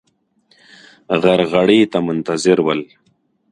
[1.21, 2.81] غرغړې ته منتظر ول.